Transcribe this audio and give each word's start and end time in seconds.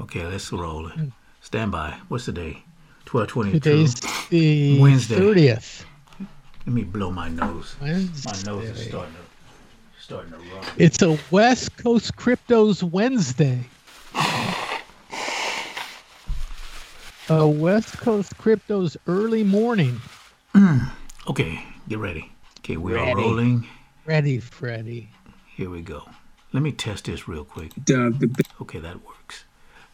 Okay, 0.00 0.24
let's 0.26 0.50
roll 0.52 0.86
it. 0.88 0.98
Stand 1.42 1.72
by. 1.72 1.98
What's 2.08 2.26
the 2.26 2.32
day? 2.32 2.62
1222. 3.10 3.60
Today's 3.60 3.94
the 4.30 4.80
Wednesday. 4.80 5.16
30th. 5.16 5.84
Let 6.66 6.74
me 6.74 6.84
blow 6.84 7.10
my 7.10 7.28
nose. 7.28 7.76
My 7.80 7.88
nose 7.90 8.64
is 8.64 8.86
starting 8.86 9.14
to 9.14 9.20
starting 10.00 10.32
to 10.32 10.38
run. 10.38 10.64
It's 10.76 11.02
a 11.02 11.18
West 11.30 11.76
Coast 11.76 12.16
Cryptos 12.16 12.82
Wednesday. 12.82 13.60
A 17.28 17.46
West 17.46 17.98
Coast 17.98 18.36
Cryptos 18.38 18.96
early 19.06 19.44
morning. 19.44 20.00
Okay, 21.28 21.62
get 21.88 21.98
ready. 21.98 22.32
Okay, 22.58 22.76
we 22.78 22.94
are 22.94 23.14
rolling. 23.14 23.68
Ready, 24.04 24.40
Freddy. 24.40 25.10
Here 25.54 25.70
we 25.70 25.82
go. 25.82 26.08
Let 26.52 26.62
me 26.62 26.72
test 26.72 27.04
this 27.04 27.28
real 27.28 27.44
quick. 27.44 27.70
Okay, 28.60 28.78
that 28.80 29.04
works. 29.06 29.44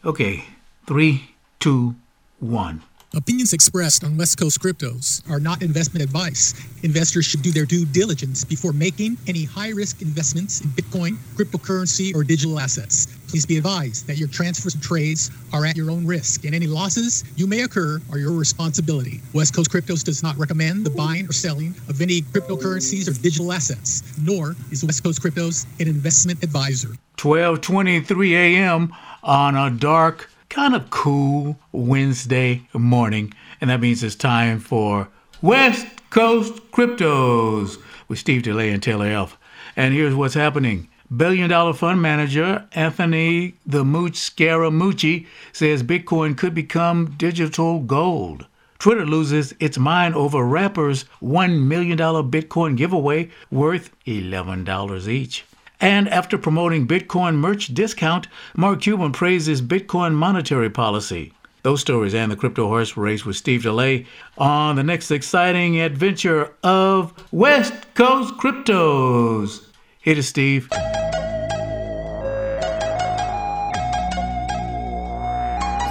Okay, 0.05 0.45
three, 0.85 1.23
two, 1.59 1.95
one. 2.39 2.83
Opinions 3.15 3.53
expressed 3.53 4.03
on 4.03 4.15
West 4.15 4.37
Coast 4.37 4.59
cryptos 4.59 5.27
are 5.29 5.39
not 5.39 5.63
investment 5.63 6.03
advice. 6.03 6.53
Investors 6.83 7.25
should 7.25 7.41
do 7.41 7.51
their 7.51 7.65
due 7.65 7.85
diligence 7.85 8.43
before 8.43 8.73
making 8.73 9.17
any 9.27 9.43
high 9.43 9.69
risk 9.69 10.01
investments 10.01 10.61
in 10.61 10.69
Bitcoin, 10.71 11.15
cryptocurrency, 11.35 12.13
or 12.13 12.23
digital 12.23 12.59
assets. 12.59 13.07
Please 13.29 13.45
be 13.45 13.57
advised 13.57 14.05
that 14.07 14.17
your 14.17 14.27
transfers 14.27 14.75
and 14.75 14.83
trades 14.83 15.31
are 15.51 15.65
at 15.65 15.75
your 15.75 15.89
own 15.89 16.05
risk, 16.05 16.45
and 16.45 16.53
any 16.53 16.67
losses 16.67 17.23
you 17.35 17.47
may 17.47 17.61
occur 17.61 17.99
are 18.11 18.19
your 18.19 18.33
responsibility. 18.33 19.19
West 19.33 19.55
Coast 19.55 19.71
Cryptos 19.71 20.03
does 20.03 20.21
not 20.21 20.37
recommend 20.37 20.85
the 20.85 20.91
buying 20.91 21.27
or 21.27 21.33
selling 21.33 21.73
of 21.89 22.01
any 22.01 22.21
cryptocurrencies 22.21 23.07
or 23.09 23.19
digital 23.23 23.51
assets, 23.51 24.03
nor 24.21 24.55
is 24.69 24.83
West 24.83 25.03
Coast 25.03 25.23
Cryptos 25.23 25.65
an 25.79 25.87
investment 25.87 26.43
advisor. 26.43 26.89
12:23 27.17 28.31
a.m. 28.31 28.93
on 29.23 29.55
a 29.55 29.71
dark, 29.71 30.29
kind 30.49 30.75
of 30.75 30.89
cool 30.91 31.57
Wednesday 31.71 32.61
morning, 32.73 33.33
and 33.59 33.71
that 33.71 33.81
means 33.81 34.03
it's 34.03 34.13
time 34.13 34.59
for 34.59 35.09
West 35.41 35.87
Coast 36.11 36.71
Cryptos 36.71 37.77
with 38.07 38.19
Steve 38.19 38.43
DeLay 38.43 38.71
and 38.71 38.83
Taylor 38.83 39.07
Elf. 39.07 39.35
And 39.75 39.95
here's 39.95 40.13
what's 40.13 40.35
happening. 40.35 40.89
Billion 41.15 41.49
dollar 41.49 41.73
fund 41.73 42.01
manager 42.01 42.67
Anthony 42.73 43.55
the 43.65 43.83
Mooch 43.83 44.13
Scaramucci 44.13 45.25
says 45.53 45.81
Bitcoin 45.81 46.37
could 46.37 46.53
become 46.53 47.15
digital 47.17 47.79
gold. 47.79 48.45
Twitter 48.77 49.05
loses 49.07 49.55
its 49.59 49.79
mind 49.79 50.13
over 50.13 50.43
rappers' 50.43 51.05
$1 51.23 51.63
million 51.63 51.97
Bitcoin 51.97 52.77
giveaway 52.77 53.29
worth 53.49 53.89
$11 54.05 55.07
each. 55.07 55.45
And 55.79 56.09
after 56.09 56.37
promoting 56.37 56.87
Bitcoin 56.87 57.35
merch 57.35 57.73
discount, 57.73 58.27
Mark 58.55 58.81
Cuban 58.81 59.11
praises 59.11 59.61
Bitcoin 59.61 60.13
monetary 60.13 60.69
policy. 60.69 61.33
Those 61.63 61.81
stories 61.81 62.15
and 62.15 62.31
the 62.31 62.35
crypto 62.35 62.67
horse 62.67 62.95
race 62.95 63.25
with 63.25 63.35
Steve 63.35 63.63
DeLay 63.63 64.05
on 64.37 64.75
the 64.75 64.83
next 64.83 65.11
exciting 65.11 65.79
adventure 65.79 66.53
of 66.63 67.13
West 67.31 67.73
Coast 67.93 68.35
Cryptos. 68.35 69.65
Hit 69.99 70.17
it, 70.17 70.23
Steve. 70.23 70.69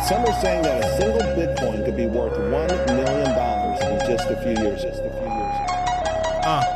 Some 0.09 0.25
are 0.25 0.41
saying 0.41 0.63
that 0.63 0.85
a 0.85 0.97
single 1.01 1.21
Bitcoin 1.35 1.85
could 1.85 1.97
be 1.97 2.07
worth 2.07 2.39
one 2.51 2.69
million 2.97 3.35
dollars 3.35 3.81
in 3.83 3.99
just 4.09 4.31
a 4.31 4.37
few 4.41 4.65
years. 4.65 4.83
Just 4.83 5.01
a 5.01 5.11
few 5.11 5.27
years. 5.27 6.47
I'm 6.47 6.76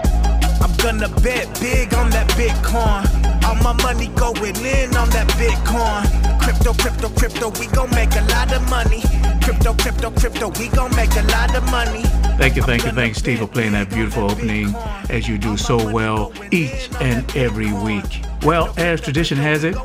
gonna 0.82 1.08
bet 1.20 1.46
big 1.60 1.92
on 1.94 2.10
that 2.10 2.28
Bitcoin. 2.30 3.04
All 3.44 3.54
my 3.56 3.72
money 3.82 4.08
going 4.08 4.56
in 4.56 4.96
on 4.96 5.08
that 5.10 5.28
Bitcoin. 5.36 6.40
Crypto, 6.40 6.72
crypto, 6.74 7.08
crypto, 7.10 7.50
we 7.60 7.66
gon' 7.66 7.90
make 7.90 8.14
a 8.16 8.22
lot 8.32 8.52
of 8.52 8.68
money. 8.70 9.02
Crypto, 9.42 9.74
crypto, 9.74 10.10
crypto, 10.10 10.48
we 10.58 10.68
gon' 10.68 10.94
make 10.96 11.14
a 11.16 11.22
lot 11.22 11.54
of 11.54 11.64
money. 11.70 12.02
Thank 12.38 12.56
you, 12.56 12.62
thank 12.62 12.84
you, 12.84 12.92
thanks, 12.92 13.18
Steve, 13.18 13.40
for 13.40 13.46
playing 13.46 13.72
that 13.72 13.90
beautiful 13.90 14.30
opening 14.30 14.74
as 15.10 15.28
you 15.28 15.36
do 15.36 15.56
so 15.56 15.76
well 15.92 16.32
each 16.50 16.88
and 17.00 17.24
every 17.36 17.72
week. 17.72 18.22
Well, 18.42 18.72
as 18.78 19.00
tradition 19.00 19.36
has 19.36 19.64
it, 19.64 19.76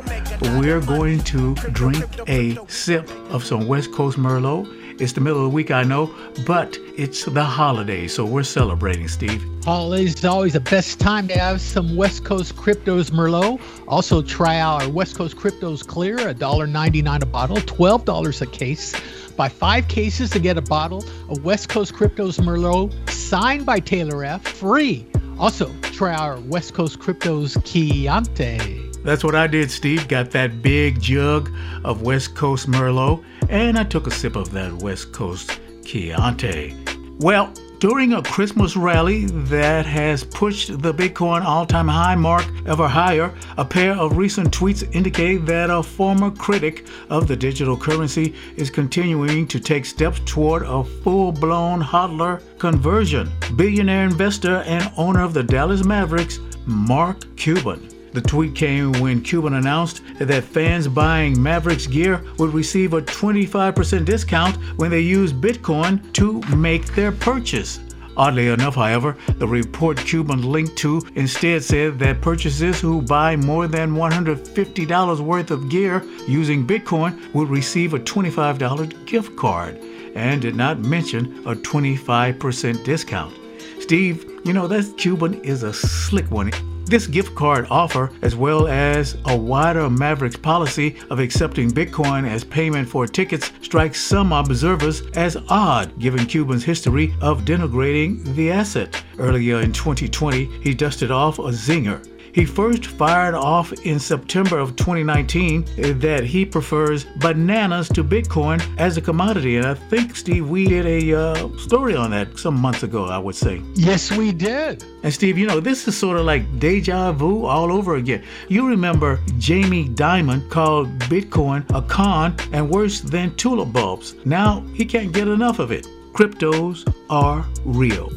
we're 0.42 0.82
going 0.82 1.20
to 1.26 1.56
drink 1.74 2.06
a 2.30 2.58
sip 2.68 3.10
of 3.30 3.44
some 3.44 3.68
West 3.68 3.92
Coast 3.92 4.18
Merlot. 4.18 4.85
It's 4.98 5.12
the 5.12 5.20
middle 5.20 5.40
of 5.40 5.52
the 5.52 5.56
week, 5.56 5.72
I 5.72 5.84
know, 5.84 6.14
but 6.46 6.78
it's 6.96 7.26
the 7.26 7.44
holidays, 7.44 8.14
so 8.14 8.24
we're 8.24 8.44
celebrating, 8.44 9.10
Steve. 9.10 9.46
Holidays 9.66 10.16
is 10.16 10.24
always 10.24 10.54
the 10.54 10.62
best 10.62 11.02
time 11.02 11.28
to 11.28 11.38
have 11.38 11.60
some 11.60 11.98
West 11.98 12.24
Coast 12.24 12.56
Cryptos 12.56 13.12
Merlot. 13.12 13.60
Also, 13.90 14.22
try 14.22 14.62
our 14.62 14.88
West 14.88 15.18
Coast 15.18 15.36
Cryptos 15.36 15.86
Clear, 15.86 16.18
$1.99 16.18 17.22
a 17.22 17.26
bottle, 17.26 17.58
$12 17.58 18.42
a 18.42 18.46
case. 18.46 18.94
Buy 19.36 19.50
five 19.50 19.90
cases 19.90 20.30
to 20.30 20.40
get 20.40 20.58
a 20.58 20.62
bottle 20.62 21.04
of 21.30 21.44
West 21.44 21.68
Coast 21.68 21.94
Cryptos 21.94 22.40
Merlot 22.40 22.94
signed 23.10 23.66
by 23.66 23.82
Taylor 23.82 24.24
F. 24.24 24.48
free. 24.48 25.06
Also, 25.38 25.70
try 25.82 26.16
our 26.16 26.40
West 26.40 26.74
Coast 26.74 27.00
Cryptos 27.00 27.62
Chianti. 27.66 28.92
That's 29.04 29.24
what 29.24 29.36
I 29.36 29.46
did, 29.46 29.70
Steve. 29.70 30.08
Got 30.08 30.32
that 30.32 30.62
big 30.62 31.00
jug 31.02 31.52
of 31.84 32.02
West 32.02 32.34
Coast 32.34 32.68
Merlot, 32.68 33.24
and 33.50 33.78
I 33.78 33.84
took 33.84 34.08
a 34.08 34.12
sip 34.12 34.36
of 34.36 34.52
that 34.52 34.74
West 34.74 35.12
Coast 35.12 35.60
Chianti. 35.84 36.76
Well, 37.20 37.54
during 37.80 38.14
a 38.14 38.24
Christmas 38.24 38.76
rally 38.76 39.26
that 39.26 39.86
has 39.86 40.24
pushed 40.24 40.82
the 40.82 40.94
Bitcoin 40.94 41.44
all 41.44 41.66
time 41.66 41.88
high 41.88 42.16
mark 42.16 42.46
ever 42.66 42.88
higher, 42.88 43.34
a 43.58 43.66
pair 43.66 43.94
of 43.94 44.18
recent 44.18 44.52
tweets 44.52 44.84
indicate 44.96 45.46
that 45.46 45.70
a 45.70 45.84
former 45.84 46.32
critic 46.32 46.88
of 47.10 47.28
the 47.28 47.36
digital 47.36 47.78
currency 47.78 48.34
is 48.56 48.70
continuing 48.70 49.48
to 49.48 49.60
take 49.60 49.86
steps 49.86 50.22
toward 50.26 50.64
a 50.64 50.84
full 50.84 51.32
blown 51.32 51.82
hodler 51.82 52.42
conversion. 52.58 53.32
Billionaire 53.56 54.06
investor 54.06 54.64
and 54.66 54.92
owner 54.98 55.22
of 55.22 55.34
the 55.34 55.44
Dallas 55.44 55.84
Mavericks, 55.84 56.40
Mark 56.66 57.36
Cuban. 57.36 57.95
The 58.16 58.22
tweet 58.22 58.56
came 58.56 58.94
when 58.94 59.22
Cuban 59.22 59.56
announced 59.56 60.02
that 60.20 60.46
fans 60.46 60.88
buying 60.88 61.44
Mavericks 61.44 61.86
gear 61.86 62.24
would 62.38 62.54
receive 62.54 62.94
a 62.94 63.02
25% 63.02 64.06
discount 64.06 64.56
when 64.78 64.90
they 64.90 65.02
use 65.02 65.34
Bitcoin 65.34 66.14
to 66.14 66.40
make 66.56 66.96
their 66.96 67.12
purchase. 67.12 67.82
Oddly 68.16 68.48
enough, 68.48 68.76
however, 68.76 69.18
the 69.38 69.46
report 69.46 69.98
Cuban 69.98 70.44
linked 70.44 70.78
to 70.78 71.02
instead 71.16 71.62
said 71.62 72.00
that 72.00 72.22
purchasers 72.22 72.80
who 72.80 73.02
buy 73.02 73.36
more 73.36 73.68
than 73.68 73.96
$150 73.96 75.20
worth 75.20 75.52
of 75.52 75.68
gear 75.68 76.02
using 76.26 76.66
Bitcoin 76.66 77.34
would 77.34 77.50
receive 77.50 77.94
a 77.94 78.00
$25 78.00 79.06
gift 79.06 79.36
card 79.36 79.76
and 80.16 80.42
did 80.42 80.56
not 80.56 80.80
mention 80.80 81.40
a 81.46 81.54
25% 81.54 82.86
discount. 82.86 83.36
Steve, 83.82 84.24
you 84.46 84.54
know, 84.54 84.68
that 84.68 84.96
Cuban 84.96 85.34
is 85.44 85.64
a 85.64 85.74
slick 85.74 86.32
one. 86.32 86.54
This 86.86 87.08
gift 87.08 87.34
card 87.34 87.66
offer, 87.72 88.12
as 88.22 88.36
well 88.36 88.68
as 88.68 89.18
a 89.26 89.36
wider 89.36 89.90
Mavericks 89.90 90.36
policy 90.36 90.98
of 91.10 91.20
accepting 91.20 91.72
Bitcoin 91.72 92.30
as 92.30 92.44
payment 92.44 92.88
for 92.88 93.08
tickets, 93.08 93.52
strikes 93.62 94.00
some 94.00 94.32
observers 94.32 95.02
as 95.16 95.36
odd 95.50 95.98
given 95.98 96.28
Cuban's 96.28 96.64
history 96.64 97.16
of 97.22 97.42
denigrating 97.42 98.36
the 98.36 98.52
asset. 98.52 99.04
Earlier 99.18 99.62
in 99.62 99.74
2020, 99.74 100.46
he 100.62 100.76
dusted 100.76 101.10
off 101.10 101.40
a 101.40 101.50
zinger. 101.50 102.08
He 102.36 102.44
first 102.44 102.88
fired 102.88 103.34
off 103.34 103.72
in 103.86 103.98
September 103.98 104.60
of 104.60 104.76
2019 104.76 105.64
that 106.02 106.26
he 106.26 106.46
prefers 106.46 107.06
bananas 107.22 107.88
to 107.88 108.04
Bitcoin 108.04 108.62
as 108.78 108.98
a 108.98 109.02
commodity. 109.02 109.56
And 109.56 109.66
I 109.66 109.74
think, 109.74 110.18
Steve, 110.18 110.50
we 110.50 110.68
did 110.68 110.86
a 110.86 111.18
uh, 111.18 111.58
story 111.58 111.96
on 111.96 112.12
that 112.12 112.38
some 112.38 112.60
months 112.60 112.84
ago, 112.84 113.06
I 113.06 113.18
would 113.20 113.36
say. 113.36 113.62
Yes, 113.76 114.12
we 114.12 114.34
did. 114.34 114.84
And 115.04 115.14
Steve, 115.14 115.38
you 115.38 115.48
know, 115.48 115.62
this 115.62 115.88
is 115.88 115.98
sort 115.98 116.18
of 116.18 116.26
like 116.26 116.60
deja 116.60 117.14
vu 117.14 117.46
all 117.46 117.72
over 117.72 117.96
again. 117.96 118.22
You 118.50 118.68
remember 118.68 119.22
Jamie 119.38 119.88
Dimon 119.88 120.50
called 120.50 120.90
Bitcoin 121.08 121.64
a 121.74 121.82
con 121.82 122.36
and 122.52 122.70
worse 122.70 123.00
than 123.00 123.34
tulip 123.38 123.72
bulbs. 123.72 124.14
Now 124.26 124.60
he 124.74 124.84
can't 124.84 125.14
get 125.14 125.30
enough 125.30 125.60
of 125.60 125.72
it. 125.72 125.88
Cryptos 126.12 126.84
are 127.10 127.46
real. 127.64 128.10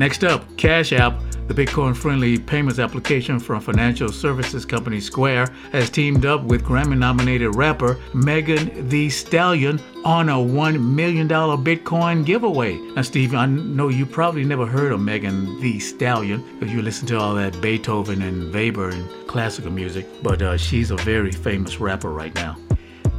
Next 0.00 0.24
up, 0.24 0.46
Cash 0.56 0.94
App, 0.94 1.20
the 1.46 1.52
Bitcoin 1.52 1.94
friendly 1.94 2.38
payments 2.38 2.78
application 2.78 3.38
from 3.38 3.60
financial 3.60 4.08
services 4.08 4.64
company 4.64 4.98
Square, 4.98 5.48
has 5.72 5.90
teamed 5.90 6.24
up 6.24 6.42
with 6.42 6.64
Grammy 6.64 6.96
nominated 6.96 7.54
rapper 7.54 8.00
Megan 8.14 8.88
Thee 8.88 9.10
Stallion 9.10 9.78
on 10.06 10.30
a 10.30 10.36
$1 10.36 10.82
million 10.82 11.28
Bitcoin 11.28 12.24
giveaway. 12.24 12.78
Now, 12.78 13.02
Steve, 13.02 13.34
I 13.34 13.44
know 13.44 13.88
you 13.88 14.06
probably 14.06 14.42
never 14.42 14.64
heard 14.64 14.92
of 14.92 15.02
Megan 15.02 15.60
Thee 15.60 15.78
Stallion 15.78 16.42
if 16.62 16.70
you 16.70 16.80
listen 16.80 17.06
to 17.08 17.18
all 17.18 17.34
that 17.34 17.60
Beethoven 17.60 18.22
and 18.22 18.54
Weber 18.54 18.88
and 18.88 19.06
classical 19.28 19.70
music, 19.70 20.06
but 20.22 20.40
uh, 20.40 20.56
she's 20.56 20.90
a 20.90 20.96
very 20.96 21.30
famous 21.30 21.78
rapper 21.78 22.10
right 22.10 22.34
now. 22.36 22.56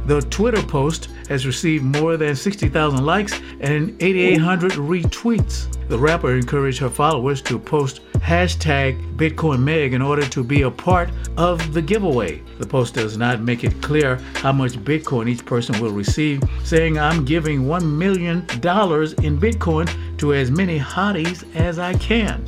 The 0.04 0.20
Twitter 0.22 0.62
post 0.62 1.08
has 1.28 1.46
received 1.46 1.84
more 1.84 2.16
than 2.16 2.34
60,000 2.34 3.04
likes 3.04 3.40
and 3.60 3.90
8,800 4.02 4.72
retweets. 4.72 5.68
The 5.88 5.98
rapper 5.98 6.34
encouraged 6.34 6.80
her 6.80 6.90
followers 6.90 7.40
to 7.42 7.58
post 7.58 8.00
hashtag 8.14 9.16
Bitcoin 9.16 9.60
Meg 9.60 9.94
in 9.94 10.02
order 10.02 10.26
to 10.26 10.42
be 10.42 10.62
a 10.62 10.70
part 10.70 11.10
of 11.36 11.72
the 11.72 11.82
giveaway. 11.82 12.42
The 12.58 12.66
post 12.66 12.94
does 12.94 13.16
not 13.16 13.42
make 13.42 13.62
it 13.62 13.80
clear 13.80 14.16
how 14.36 14.52
much 14.52 14.72
Bitcoin 14.72 15.28
each 15.28 15.44
person 15.44 15.80
will 15.80 15.92
receive, 15.92 16.42
saying, 16.64 16.98
I'm 16.98 17.24
giving 17.24 17.64
$1 17.64 17.84
million 17.84 18.40
in 18.40 19.38
Bitcoin 19.38 20.18
to 20.18 20.34
as 20.34 20.50
many 20.50 20.78
hotties 20.78 21.44
as 21.54 21.78
I 21.78 21.94
can. 21.94 22.44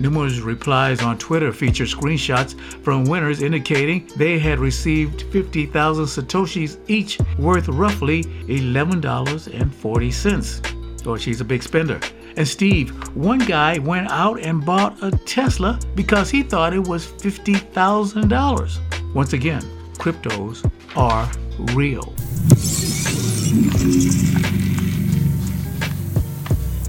Numerous 0.00 0.38
replies 0.38 1.02
on 1.02 1.18
Twitter 1.18 1.52
feature 1.52 1.84
screenshots 1.84 2.58
from 2.82 3.04
winners 3.04 3.42
indicating 3.42 4.10
they 4.16 4.38
had 4.38 4.58
received 4.58 5.24
50,000 5.30 6.06
Satoshis 6.06 6.78
each, 6.88 7.18
worth 7.38 7.68
roughly 7.68 8.24
$11.40. 8.24 11.06
Oh, 11.06 11.18
she's 11.18 11.42
a 11.42 11.44
big 11.44 11.62
spender. 11.62 12.00
And 12.36 12.48
Steve, 12.48 12.92
one 13.14 13.40
guy 13.40 13.78
went 13.78 14.10
out 14.10 14.40
and 14.40 14.64
bought 14.64 14.96
a 15.02 15.10
Tesla 15.10 15.78
because 15.94 16.30
he 16.30 16.44
thought 16.44 16.72
it 16.72 16.88
was 16.88 17.06
$50,000. 17.06 19.14
Once 19.14 19.34
again, 19.34 19.60
cryptos 19.98 20.64
are 20.96 21.30
real. 21.74 22.14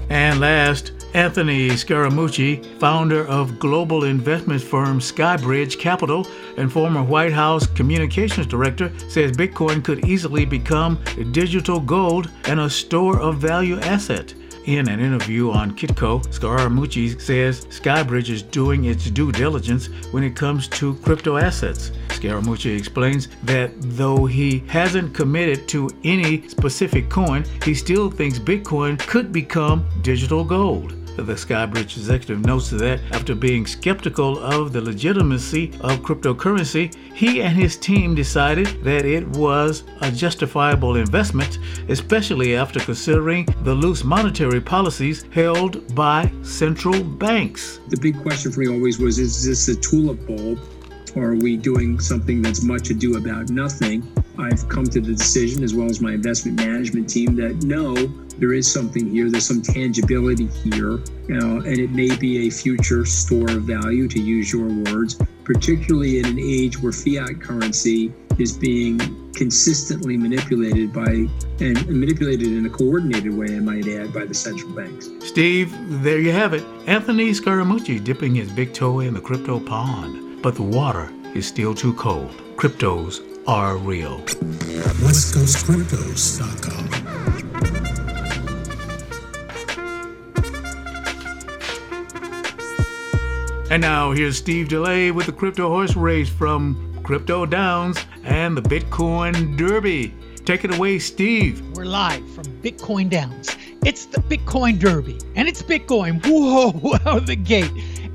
And 0.08 0.40
last, 0.40 1.01
Anthony 1.14 1.68
Scaramucci, 1.68 2.64
founder 2.78 3.26
of 3.26 3.58
global 3.58 4.04
investment 4.04 4.62
firm 4.62 4.98
Skybridge 4.98 5.78
Capital 5.78 6.26
and 6.56 6.72
former 6.72 7.02
White 7.02 7.34
House 7.34 7.66
communications 7.66 8.46
director, 8.46 8.90
says 9.10 9.32
Bitcoin 9.32 9.84
could 9.84 10.06
easily 10.06 10.46
become 10.46 10.98
digital 11.32 11.80
gold 11.80 12.30
and 12.44 12.60
a 12.60 12.70
store 12.70 13.20
of 13.20 13.36
value 13.36 13.78
asset. 13.80 14.32
In 14.64 14.88
an 14.88 15.00
interview 15.00 15.50
on 15.50 15.76
Kitco, 15.76 16.24
Scaramucci 16.28 17.20
says 17.20 17.66
Skybridge 17.66 18.30
is 18.30 18.42
doing 18.42 18.86
its 18.86 19.10
due 19.10 19.32
diligence 19.32 19.88
when 20.12 20.22
it 20.22 20.34
comes 20.34 20.66
to 20.68 20.94
crypto 20.96 21.36
assets. 21.36 21.90
Scaramucci 22.08 22.74
explains 22.78 23.28
that 23.42 23.72
though 23.76 24.24
he 24.24 24.60
hasn't 24.68 25.14
committed 25.14 25.68
to 25.68 25.90
any 26.04 26.48
specific 26.48 27.10
coin, 27.10 27.44
he 27.64 27.74
still 27.74 28.10
thinks 28.10 28.38
Bitcoin 28.38 28.98
could 29.00 29.30
become 29.30 29.84
digital 30.00 30.42
gold. 30.42 31.01
The 31.16 31.34
Skybridge 31.34 31.96
executive 31.96 32.44
notes 32.44 32.70
that 32.70 33.00
after 33.12 33.34
being 33.34 33.66
skeptical 33.66 34.38
of 34.38 34.72
the 34.72 34.80
legitimacy 34.80 35.72
of 35.80 36.00
cryptocurrency, 36.00 36.94
he 37.14 37.42
and 37.42 37.54
his 37.54 37.76
team 37.76 38.14
decided 38.14 38.82
that 38.82 39.04
it 39.04 39.28
was 39.28 39.84
a 40.00 40.10
justifiable 40.10 40.96
investment, 40.96 41.58
especially 41.88 42.56
after 42.56 42.80
considering 42.80 43.46
the 43.62 43.74
loose 43.74 44.04
monetary 44.04 44.60
policies 44.60 45.24
held 45.32 45.94
by 45.94 46.32
central 46.42 47.04
banks. 47.04 47.80
The 47.88 47.98
big 47.98 48.20
question 48.22 48.50
for 48.50 48.60
me 48.60 48.68
always 48.68 48.98
was 48.98 49.18
is 49.18 49.44
this 49.44 49.68
a 49.68 49.76
tulip 49.76 50.26
bulb? 50.26 50.58
Or 51.14 51.32
are 51.32 51.36
we 51.36 51.58
doing 51.58 52.00
something 52.00 52.40
that's 52.40 52.62
much 52.62 52.88
ado 52.90 53.16
about 53.16 53.50
nothing? 53.50 54.02
I've 54.38 54.68
come 54.68 54.84
to 54.84 55.00
the 55.00 55.12
decision, 55.12 55.62
as 55.62 55.74
well 55.74 55.88
as 55.88 56.00
my 56.00 56.12
investment 56.12 56.56
management 56.56 57.08
team, 57.08 57.36
that 57.36 57.62
no, 57.64 57.94
there 58.38 58.52
is 58.52 58.70
something 58.70 59.10
here. 59.10 59.30
There's 59.30 59.46
some 59.46 59.62
tangibility 59.62 60.46
here, 60.46 61.00
know, 61.28 61.56
and 61.56 61.78
it 61.78 61.90
may 61.90 62.14
be 62.16 62.46
a 62.46 62.50
future 62.50 63.04
store 63.04 63.50
of 63.50 63.64
value, 63.64 64.08
to 64.08 64.20
use 64.20 64.52
your 64.52 64.68
words, 64.68 65.18
particularly 65.44 66.18
in 66.18 66.26
an 66.26 66.38
age 66.38 66.80
where 66.80 66.92
fiat 66.92 67.40
currency 67.40 68.12
is 68.38 68.56
being 68.56 68.98
consistently 69.34 70.16
manipulated 70.16 70.92
by 70.92 71.26
and 71.60 71.86
manipulated 71.88 72.48
in 72.48 72.66
a 72.66 72.70
coordinated 72.70 73.36
way, 73.36 73.56
I 73.56 73.60
might 73.60 73.86
add, 73.88 74.12
by 74.12 74.24
the 74.24 74.34
central 74.34 74.72
banks. 74.72 75.10
Steve, 75.20 75.74
there 76.02 76.18
you 76.18 76.32
have 76.32 76.54
it. 76.54 76.64
Anthony 76.86 77.30
Scaramucci 77.30 78.02
dipping 78.02 78.34
his 78.34 78.50
big 78.50 78.72
toe 78.72 79.00
in 79.00 79.14
the 79.14 79.20
crypto 79.20 79.60
pond, 79.60 80.42
but 80.42 80.54
the 80.54 80.62
water 80.62 81.12
is 81.34 81.46
still 81.46 81.74
too 81.74 81.94
cold. 81.94 82.30
Cryptos 82.56 83.31
are 83.46 83.76
real. 83.76 84.20
WestCoastCryptos.com. 85.02 86.88
And 93.70 93.80
now 93.80 94.12
here's 94.12 94.36
Steve 94.36 94.68
DeLay 94.68 95.10
with 95.10 95.26
the 95.26 95.32
crypto 95.32 95.68
horse 95.68 95.96
race 95.96 96.28
from 96.28 97.00
Crypto 97.02 97.46
Downs 97.46 97.98
and 98.24 98.56
the 98.56 98.62
Bitcoin 98.62 99.56
Derby. 99.56 100.14
Take 100.44 100.64
it 100.64 100.76
away, 100.76 100.98
Steve. 100.98 101.62
We're 101.74 101.84
live 101.84 102.28
from 102.34 102.44
Bitcoin 102.62 103.08
Downs. 103.08 103.56
It's 103.84 104.06
the 104.06 104.20
Bitcoin 104.20 104.78
Derby, 104.78 105.18
and 105.34 105.48
it's 105.48 105.62
Bitcoin, 105.62 106.24
whoa, 106.26 106.94
out 107.06 107.18
of 107.18 107.26
the 107.26 107.34
gate 107.34 107.72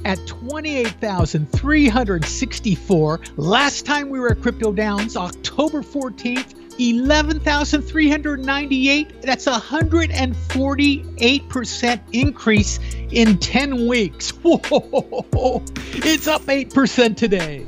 at 0.08 0.26
28,364. 0.26 3.20
Last 3.36 3.86
time 3.86 4.10
we 4.10 4.20
were 4.20 4.32
at 4.32 4.42
Crypto 4.42 4.72
Downs, 4.72 5.18
October 5.18 5.82
14th, 5.82 6.54
11,398. 6.80 9.22
That's 9.22 9.48
a 9.48 9.52
148% 9.52 12.00
increase 12.14 12.80
in 13.12 13.38
10 13.38 13.88
weeks. 13.88 14.30
Whoa, 14.30 15.62
it's 15.94 16.28
up 16.28 16.44
8% 16.44 17.18
today. 17.18 17.66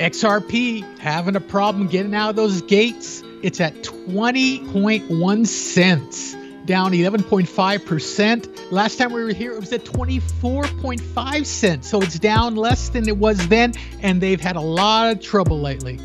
XRP 0.00 0.98
having 0.98 1.36
a 1.36 1.40
problem 1.40 1.86
getting 1.86 2.14
out 2.14 2.30
of 2.30 2.36
those 2.36 2.62
gates. 2.62 3.22
It's 3.42 3.60
at 3.60 3.74
20.1 3.82 5.46
cents, 5.46 6.34
down 6.66 6.92
11.5%. 6.92 8.72
Last 8.72 8.96
time 8.96 9.12
we 9.12 9.24
were 9.24 9.32
here, 9.32 9.52
it 9.52 9.60
was 9.60 9.72
at 9.72 9.84
24.5 9.84 11.46
cents. 11.46 11.88
So 11.88 12.00
it's 12.00 12.18
down 12.18 12.56
less 12.56 12.88
than 12.88 13.08
it 13.08 13.16
was 13.16 13.48
then, 13.48 13.74
and 14.00 14.20
they've 14.20 14.40
had 14.40 14.56
a 14.56 14.60
lot 14.60 15.10
of 15.10 15.20
trouble 15.20 15.60
lately. 15.60 15.98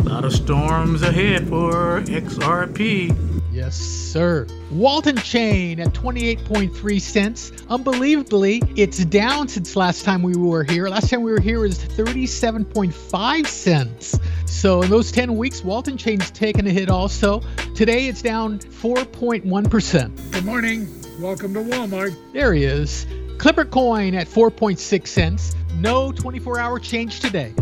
A 0.00 0.02
lot 0.02 0.24
of 0.24 0.32
storms 0.32 1.02
ahead 1.02 1.48
for 1.48 2.02
XRP. 2.02 3.31
Yes, 3.62 3.76
sir. 3.76 4.48
Walton 4.72 5.16
Chain 5.18 5.78
at 5.78 5.94
28.3 5.94 7.00
cents. 7.00 7.52
Unbelievably, 7.68 8.60
it's 8.74 9.04
down 9.04 9.46
since 9.46 9.76
last 9.76 10.04
time 10.04 10.20
we 10.20 10.34
were 10.34 10.64
here. 10.64 10.88
Last 10.88 11.10
time 11.10 11.22
we 11.22 11.30
were 11.30 11.38
here 11.38 11.60
was 11.60 11.78
37.5 11.78 13.46
cents. 13.46 14.18
So 14.46 14.82
in 14.82 14.90
those 14.90 15.12
10 15.12 15.36
weeks, 15.36 15.62
Walton 15.62 15.96
Chain's 15.96 16.32
taken 16.32 16.66
a 16.66 16.70
hit 16.70 16.90
also. 16.90 17.38
Today 17.76 18.08
it's 18.08 18.20
down 18.20 18.58
4.1%. 18.58 20.32
Good 20.32 20.44
morning. 20.44 20.88
Welcome 21.20 21.54
to 21.54 21.60
Walmart. 21.60 22.16
There 22.32 22.52
he 22.54 22.64
is. 22.64 23.06
Clipper 23.38 23.64
Coin 23.64 24.16
at 24.16 24.26
4.6 24.26 25.06
cents. 25.06 25.54
No 25.76 26.10
24 26.10 26.58
hour 26.58 26.80
change 26.80 27.20
today. 27.20 27.54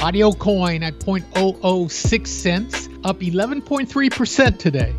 Audio 0.00 0.30
Coin 0.30 0.84
at 0.84 1.00
0.006 1.00 2.26
cents, 2.28 2.88
up 3.02 3.18
11.3% 3.18 4.56
today. 4.56 4.94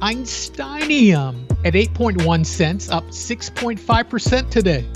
Einsteinium 0.00 1.42
at 1.66 1.74
8.1 1.74 2.46
cents, 2.46 2.88
up 2.88 3.04
6.5% 3.08 4.48
today. 4.50 4.86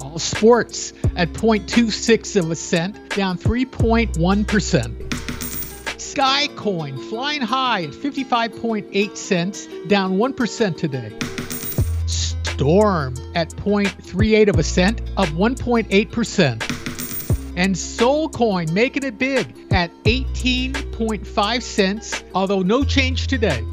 All 0.00 0.18
Sports 0.18 0.92
at 1.14 1.32
0.26 1.34 2.36
of 2.36 2.50
a 2.50 2.56
cent, 2.56 3.10
down 3.10 3.38
3.1%. 3.38 4.14
Skycoin 5.96 7.08
flying 7.08 7.42
high 7.42 7.84
at 7.84 7.90
55.8 7.90 9.16
cents, 9.16 9.68
down 9.86 10.16
1% 10.18 10.76
today. 10.76 11.16
Storm 12.06 13.14
at 13.36 13.50
0.38 13.50 14.48
of 14.48 14.58
a 14.58 14.64
cent, 14.64 15.00
up 15.16 15.28
1.8% 15.28 16.83
and 17.56 17.74
Solcoin 17.74 18.70
making 18.72 19.04
it 19.04 19.18
big 19.18 19.54
at 19.70 19.90
18.5 20.04 21.62
cents, 21.62 22.24
although 22.34 22.62
no 22.62 22.84
change 22.84 23.26
today. 23.26 23.64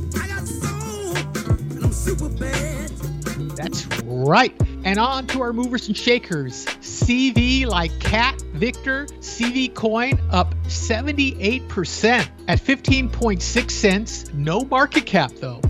That's 3.56 3.86
right. 4.04 4.56
And 4.84 4.98
on 4.98 5.28
to 5.28 5.42
our 5.42 5.54
movers 5.54 5.88
and 5.88 5.96
shakers. 5.96 6.66
CV 6.82 7.68
like 7.68 7.98
Cat 8.00 8.42
Victor, 8.54 9.06
CV 9.20 9.74
coin 9.74 10.20
up 10.32 10.56
78% 10.66 12.28
at 12.48 12.60
15.6 12.60 13.72
cents. 13.72 14.34
No 14.34 14.62
market 14.62 15.06
cap 15.06 15.32
though. 15.40 15.62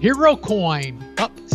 Hero 0.00 0.36
coin 0.36 1.07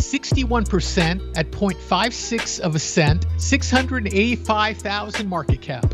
61% 0.04 1.38
at 1.38 1.52
0.56 1.52 2.60
of 2.60 2.76
a 2.76 2.80
cent, 2.80 3.26
685,000 3.38 5.28
market 5.28 5.62
cap. 5.62 5.94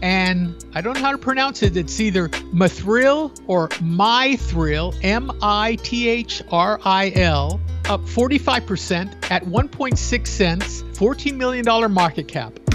And 0.00 0.54
I 0.74 0.80
don't 0.80 0.94
know 0.94 1.00
how 1.00 1.12
to 1.12 1.18
pronounce 1.18 1.62
it. 1.62 1.76
It's 1.76 1.98
either 2.00 2.28
Mithril 2.28 3.36
or 3.46 3.68
Mithril, 3.68 4.96
M 5.02 5.32
I 5.42 5.76
T 5.76 6.08
H 6.08 6.42
R 6.50 6.80
I 6.84 7.10
L, 7.16 7.60
up 7.88 8.02
45% 8.02 9.30
at 9.30 9.44
1.6 9.44 10.26
cents, 10.26 10.82
$14 10.82 11.34
million 11.34 11.92
market 11.92 12.28
cap. 12.28 12.67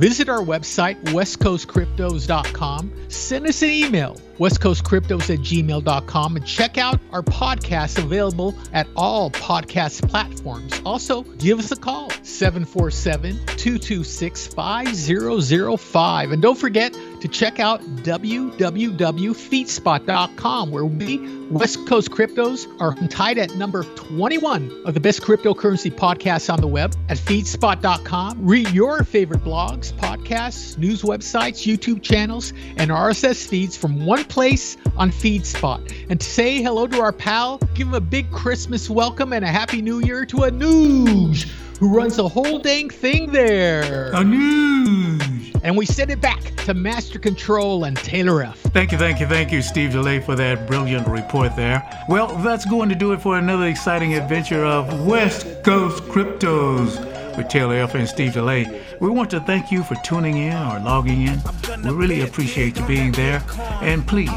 Visit 0.00 0.30
our 0.30 0.38
website, 0.40 0.98
westcoastcryptos.com. 1.12 2.92
Send 3.08 3.46
us 3.46 3.60
an 3.60 3.68
email, 3.68 4.16
westcoastcryptos 4.38 5.28
at 5.28 5.40
gmail.com, 5.40 6.36
and 6.36 6.46
check 6.46 6.78
out 6.78 6.98
our 7.12 7.20
podcast 7.22 7.98
available 8.02 8.54
at 8.72 8.86
all 8.96 9.30
podcast 9.30 10.08
platforms. 10.08 10.80
Also, 10.86 11.20
give 11.36 11.58
us 11.58 11.70
a 11.70 11.76
call, 11.76 12.08
747 12.22 13.36
226 13.58 14.46
5005. 14.46 16.32
And 16.32 16.40
don't 16.40 16.56
forget 16.56 16.96
to 17.20 17.28
check 17.28 17.60
out 17.60 17.80
www.feedspot.com, 17.80 20.70
where 20.70 20.84
we, 20.84 21.18
West 21.50 21.86
Coast 21.86 22.10
Cryptos, 22.10 22.66
are 22.80 22.94
tied 23.08 23.38
at 23.38 23.54
number 23.56 23.84
21 23.84 24.82
of 24.84 24.92
the 24.94 25.00
best 25.00 25.22
cryptocurrency 25.22 25.90
podcasts 25.90 26.52
on 26.52 26.60
the 26.60 26.66
web 26.66 26.94
at 27.08 27.16
feedspot.com. 27.18 28.44
Read 28.44 28.68
your 28.70 29.04
favorite 29.04 29.44
blogs, 29.44 29.92
podcasts, 29.92 30.76
news 30.78 31.02
websites, 31.02 31.66
YouTube 31.66 32.02
channels, 32.02 32.52
and 32.76 32.90
RSS 32.90 33.46
feeds 33.46 33.76
from 33.76 34.04
one 34.04 34.24
place 34.24 34.76
on 34.96 35.10
FeedSpot. 35.10 35.92
And 36.08 36.20
to 36.20 36.26
say 36.26 36.62
hello 36.62 36.86
to 36.86 37.00
our 37.00 37.12
pal, 37.12 37.58
give 37.74 37.88
him 37.88 37.94
a 37.94 38.00
big 38.00 38.30
Christmas 38.30 38.88
welcome 38.90 39.32
and 39.32 39.44
a 39.44 39.48
Happy 39.48 39.82
New 39.82 40.00
Year 40.00 40.24
to 40.26 40.36
Anuj, 40.38 41.48
who 41.78 41.94
runs 41.94 42.16
the 42.16 42.28
whole 42.28 42.58
dang 42.58 42.90
thing 42.90 43.30
there. 43.32 44.12
Anuj! 44.12 45.39
And 45.62 45.76
we 45.76 45.86
send 45.86 46.10
it 46.10 46.20
back 46.20 46.40
to 46.64 46.74
Master 46.74 47.18
Control 47.18 47.84
and 47.84 47.96
Taylor 47.96 48.42
F. 48.42 48.58
Thank 48.58 48.92
you, 48.92 48.98
thank 48.98 49.20
you, 49.20 49.26
thank 49.26 49.52
you, 49.52 49.60
Steve 49.62 49.90
DeLay, 49.90 50.20
for 50.24 50.34
that 50.36 50.66
brilliant 50.66 51.06
report 51.06 51.54
there. 51.56 51.82
Well, 52.08 52.28
that's 52.38 52.64
going 52.64 52.88
to 52.88 52.94
do 52.94 53.12
it 53.12 53.20
for 53.20 53.36
another 53.36 53.66
exciting 53.66 54.14
adventure 54.14 54.64
of 54.64 55.06
West 55.06 55.46
Coast 55.62 56.02
Cryptos 56.04 57.06
with 57.36 57.48
Taylor 57.48 57.76
F. 57.76 57.94
and 57.94 58.08
Steve 58.08 58.32
DeLay. 58.32 58.82
We 59.00 59.08
want 59.10 59.30
to 59.30 59.40
thank 59.40 59.70
you 59.70 59.82
for 59.82 59.94
tuning 59.96 60.36
in 60.36 60.54
or 60.54 60.80
logging 60.80 61.26
in. 61.26 61.40
We 61.84 61.90
really 61.90 62.22
appreciate 62.22 62.78
you 62.78 62.86
being 62.86 63.12
there. 63.12 63.42
And 63.80 64.06
please, 64.06 64.30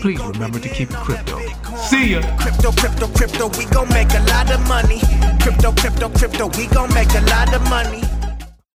please 0.00 0.20
remember 0.20 0.58
to 0.58 0.68
keep 0.68 0.90
it 0.90 0.96
crypto. 0.96 1.38
See 1.76 2.12
ya. 2.12 2.36
Crypto, 2.38 2.72
crypto, 2.72 3.08
crypto, 3.08 3.48
we 3.58 3.64
gon' 3.66 3.88
make 3.88 4.12
a 4.14 4.22
lot 4.28 4.50
of 4.52 4.66
money. 4.68 5.00
Crypto, 5.40 5.72
crypto, 5.72 6.08
crypto, 6.08 6.48
we 6.58 6.66
gon' 6.66 6.92
make 6.94 7.12
a 7.14 7.20
lot 7.22 7.52
of 7.54 7.62
money. 7.68 8.02